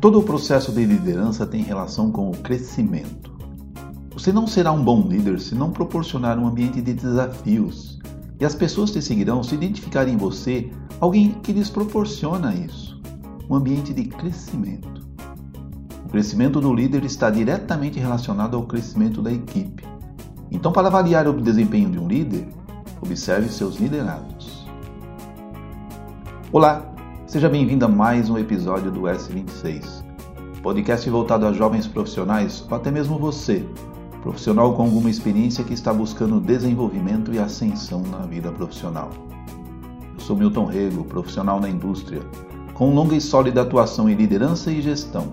[0.00, 3.34] Todo o processo de liderança tem relação com o crescimento.
[4.12, 7.98] Você não será um bom líder se não proporcionar um ambiente de desafios,
[8.38, 10.70] e as pessoas te seguirão se identificarem em você
[11.00, 12.96] alguém que lhes proporciona isso
[13.48, 15.06] um ambiente de crescimento.
[16.04, 19.84] O crescimento do líder está diretamente relacionado ao crescimento da equipe.
[20.50, 22.48] Então, para avaliar o desempenho de um líder,
[23.00, 24.35] observe seus liderados.
[26.52, 26.94] Olá,
[27.26, 30.04] seja bem-vindo a mais um episódio do S26,
[30.62, 33.66] podcast voltado a jovens profissionais ou até mesmo você,
[34.22, 39.10] profissional com alguma experiência que está buscando desenvolvimento e ascensão na vida profissional.
[40.14, 42.22] Eu sou Milton Rego, profissional na indústria,
[42.74, 45.32] com longa e sólida atuação em liderança e gestão.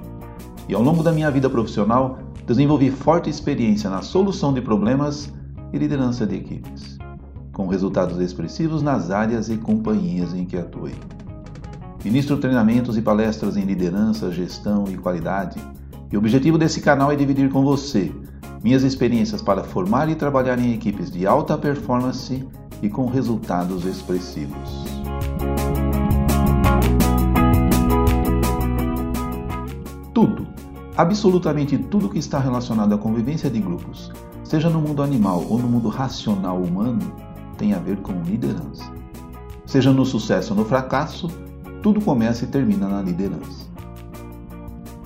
[0.67, 5.31] E ao longo da minha vida profissional, desenvolvi forte experiência na solução de problemas
[5.71, 6.97] e liderança de equipes,
[7.53, 10.95] com resultados expressivos nas áreas e companhias em que atuei.
[12.03, 15.61] Ministro treinamentos e palestras em liderança, gestão e qualidade,
[16.11, 18.11] e o objetivo desse canal é dividir com você
[18.63, 22.47] minhas experiências para formar e trabalhar em equipes de alta performance
[22.81, 24.85] e com resultados expressivos.
[30.13, 30.47] Tudo,
[30.95, 34.11] absolutamente tudo que está relacionado à convivência de grupos,
[34.43, 38.91] seja no mundo animal ou no mundo racional humano, tem a ver com liderança.
[39.65, 41.27] Seja no sucesso ou no fracasso,
[41.81, 43.67] tudo começa e termina na liderança.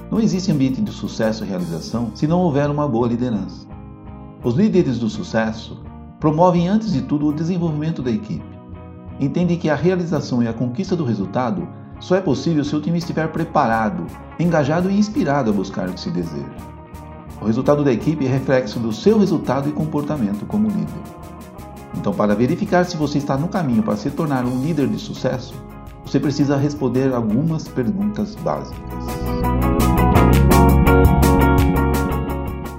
[0.10, 3.68] Não existe ambiente de sucesso e realização se não houver uma boa liderança.
[4.44, 5.82] Os líderes do sucesso
[6.20, 8.58] promovem antes de tudo o desenvolvimento da equipe.
[9.20, 11.68] Entendem que a realização e a conquista do resultado
[12.00, 14.06] só é possível se o time estiver preparado,
[14.40, 16.46] engajado e inspirado a buscar o que se deseja.
[17.42, 21.02] O resultado da equipe é reflexo do seu resultado e comportamento como líder.
[21.98, 25.54] Então, para verificar se você está no caminho para se tornar um líder de sucesso,
[26.06, 29.04] você precisa responder algumas perguntas básicas.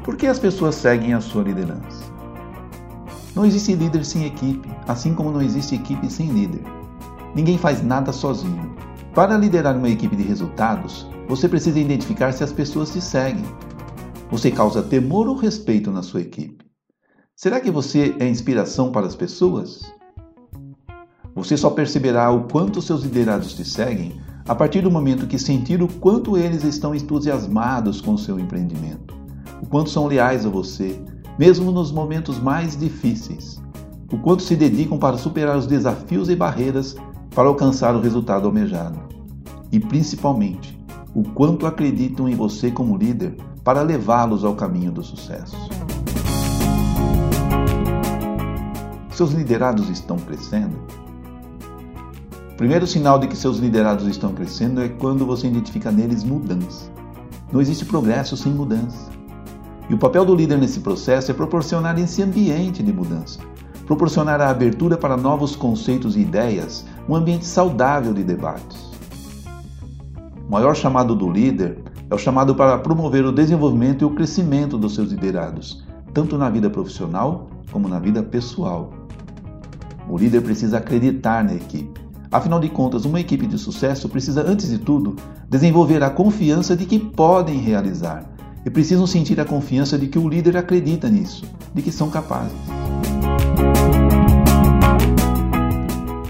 [0.04, 2.04] Por que as pessoas seguem a sua liderança?
[3.34, 6.62] Não existe líder sem equipe, assim como não existe equipe sem líder.
[7.34, 8.74] Ninguém faz nada sozinho.
[9.14, 13.44] Para liderar uma equipe de resultados, você precisa identificar se as pessoas te seguem.
[14.30, 16.67] Você causa temor ou respeito na sua equipe?
[17.40, 19.82] Será que você é inspiração para as pessoas?
[21.36, 25.80] Você só perceberá o quanto seus liderados te seguem a partir do momento que sentir
[25.80, 29.14] o quanto eles estão entusiasmados com o seu empreendimento,
[29.62, 31.00] o quanto são leais a você,
[31.38, 33.62] mesmo nos momentos mais difíceis,
[34.12, 36.96] o quanto se dedicam para superar os desafios e barreiras
[37.32, 38.98] para alcançar o resultado almejado,
[39.70, 40.76] e principalmente,
[41.14, 45.77] o quanto acreditam em você como líder para levá-los ao caminho do sucesso.
[49.18, 50.76] Seus liderados estão crescendo?
[52.56, 56.88] primeiro sinal de que seus liderados estão crescendo é quando você identifica neles mudança.
[57.52, 59.10] Não existe progresso sem mudança.
[59.90, 63.40] E o papel do líder nesse processo é proporcionar esse ambiente de mudança,
[63.88, 68.88] proporcionar a abertura para novos conceitos e ideias, um ambiente saudável de debates.
[70.48, 74.78] O maior chamado do líder é o chamado para promover o desenvolvimento e o crescimento
[74.78, 75.84] dos seus liderados,
[76.14, 78.97] tanto na vida profissional como na vida pessoal.
[80.08, 84.68] O líder precisa acreditar na equipe Afinal de contas, uma equipe de sucesso precisa, antes
[84.68, 85.16] de tudo,
[85.48, 88.22] desenvolver a confiança de que podem realizar
[88.66, 92.52] e precisam sentir a confiança de que o líder acredita nisso, de que são capazes.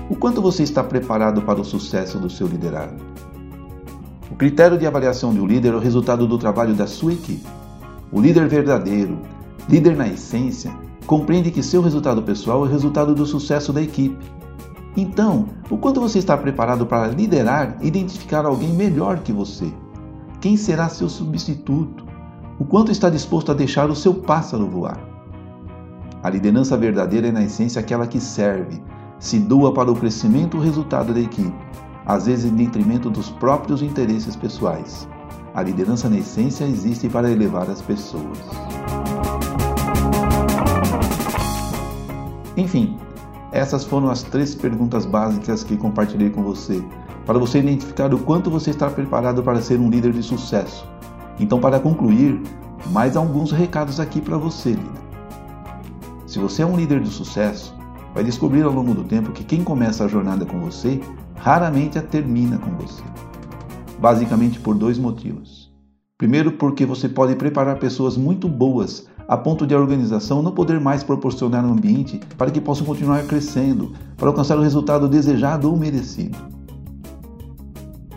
[0.09, 2.95] O quanto você está preparado para o sucesso do seu liderado?
[4.31, 7.45] O critério de avaliação de um líder é o resultado do trabalho da sua equipe.
[8.12, 9.19] O líder verdadeiro,
[9.69, 10.72] líder na essência,
[11.09, 14.39] compreende que seu resultado pessoal é resultado do sucesso da equipe
[15.01, 19.73] então, o quanto você está preparado para liderar e identificar alguém melhor que você?
[20.41, 22.05] Quem será seu substituto?
[22.59, 24.99] O quanto está disposto a deixar o seu pássaro voar?
[26.21, 28.83] A liderança verdadeira é, na essência, aquela que serve,
[29.21, 31.54] se doa para o crescimento e o resultado da equipe,
[32.04, 35.09] às vezes em detrimento dos próprios interesses pessoais.
[35.54, 38.39] A liderança, na essência, existe para elevar as pessoas.
[42.59, 42.97] Enfim,
[43.53, 46.84] essas foram as três perguntas básicas que compartilhei com você,
[47.25, 50.84] para você identificar o quanto você está preparado para ser um líder de sucesso.
[51.39, 52.43] Então, para concluir,
[52.91, 55.09] mais alguns recados aqui para você, líder.
[56.27, 57.72] Se você é um líder de sucesso,
[58.13, 61.01] vai descobrir ao longo do tempo que quem começa a jornada com você
[61.37, 63.04] raramente a termina com você.
[64.01, 65.72] Basicamente por dois motivos.
[66.19, 70.80] Primeiro, porque você pode preparar pessoas muito boas a ponto de a organização não poder
[70.80, 75.77] mais proporcionar um ambiente para que possam continuar crescendo, para alcançar o resultado desejado ou
[75.77, 76.39] merecido.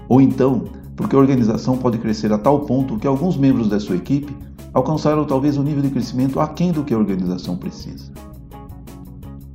[0.07, 0.63] Ou então,
[0.95, 4.33] porque a organização pode crescer a tal ponto que alguns membros da sua equipe
[4.73, 8.09] alcançaram talvez um nível de crescimento aquém do que a organização precisa.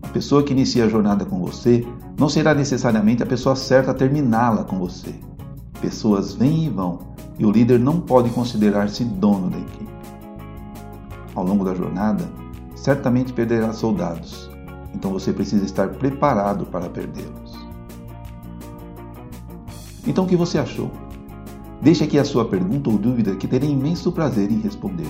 [0.02, 1.86] A pessoa que inicia a jornada com você
[2.18, 5.14] não será necessariamente a pessoa certa a terminá-la com você.
[5.80, 6.98] Pessoas vêm e vão,
[7.38, 9.95] e o líder não pode considerar-se dono da equipe.
[11.36, 12.24] Ao longo da jornada,
[12.74, 14.50] certamente perderá soldados,
[14.94, 17.54] então você precisa estar preparado para perdê-los.
[20.06, 20.90] Então o que você achou?
[21.82, 25.06] Deixe aqui a sua pergunta ou dúvida que terei imenso prazer em responder.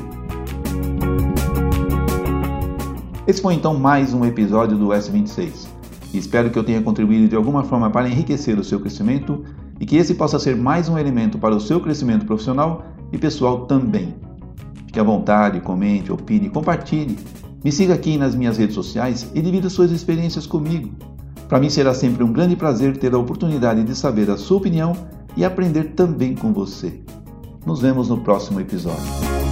[3.25, 5.69] Esse foi então mais um episódio do S26
[6.13, 9.45] e espero que eu tenha contribuído de alguma forma para enriquecer o seu crescimento
[9.79, 13.67] e que esse possa ser mais um elemento para o seu crescimento profissional e pessoal
[13.67, 14.26] também.
[14.97, 17.19] Fique à vontade, comente, opine, compartilhe.
[17.63, 20.91] Me siga aqui nas minhas redes sociais e divida suas experiências comigo.
[21.51, 24.97] Para mim será sempre um grande prazer ter a oportunidade de saber a sua opinião
[25.37, 26.99] e aprender também com você.
[27.67, 29.46] Nos vemos no próximo episódio.